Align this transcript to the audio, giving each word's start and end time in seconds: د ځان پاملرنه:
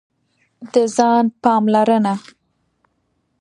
د 0.71 0.75
ځان 0.95 1.25
پاملرنه: 1.43 2.13